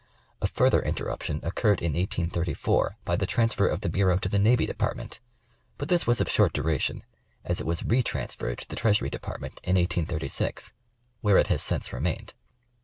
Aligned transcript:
A 0.41 0.47
further 0.47 0.81
interruption 0.81 1.39
occurred 1.43 1.79
in 1.79 1.93
.1834 1.93 2.95
by 3.05 3.15
the 3.15 3.27
transfer 3.27 3.67
of 3.67 3.81
the 3.81 3.87
bureau 3.89 4.17
to 4.17 4.27
the 4.29 4.39
Navy 4.39 4.65
Department, 4.65 5.19
but 5.77 5.89
this 5.89 6.07
was 6.07 6.19
of 6.19 6.27
short 6.27 6.53
duration, 6.53 7.03
as 7.45 7.61
it 7.61 7.67
was 7.67 7.83
re 7.83 8.01
transferred 8.01 8.57
to 8.57 8.67
the 8.67 8.75
Treasury 8.75 9.11
Dej)artment 9.11 9.59
in 9.63 9.75
1836, 9.77 10.73
where 11.19 11.37
it 11.37 11.49
has 11.53 11.61
since 11.61 11.93
remained. 11.93 12.33